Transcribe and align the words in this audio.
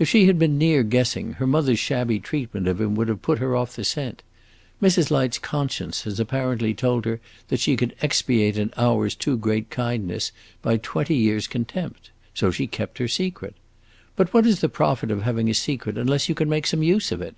"If 0.00 0.08
she 0.08 0.26
had 0.26 0.36
been 0.36 0.58
near 0.58 0.82
guessing, 0.82 1.34
her 1.34 1.46
mother's 1.46 1.78
shabby 1.78 2.18
treatment 2.18 2.66
of 2.66 2.80
him 2.80 2.96
would 2.96 3.06
have 3.06 3.22
put 3.22 3.38
her 3.38 3.54
off 3.54 3.76
the 3.76 3.84
scent. 3.84 4.24
Mrs. 4.82 5.12
Light's 5.12 5.38
conscience 5.38 6.02
has 6.02 6.18
apparently 6.18 6.74
told 6.74 7.04
her 7.04 7.20
that 7.46 7.60
she 7.60 7.76
could 7.76 7.94
expiate 8.02 8.58
an 8.58 8.72
hour's 8.76 9.14
too 9.14 9.38
great 9.38 9.70
kindness 9.70 10.32
by 10.60 10.76
twenty 10.76 11.14
years' 11.14 11.46
contempt. 11.46 12.10
So 12.34 12.50
she 12.50 12.66
kept 12.66 12.98
her 12.98 13.06
secret. 13.06 13.54
But 14.16 14.34
what 14.34 14.44
is 14.44 14.58
the 14.58 14.68
profit 14.68 15.12
of 15.12 15.22
having 15.22 15.48
a 15.48 15.54
secret 15.54 15.96
unless 15.98 16.28
you 16.28 16.34
can 16.34 16.48
make 16.48 16.66
some 16.66 16.82
use 16.82 17.12
of 17.12 17.22
it? 17.22 17.36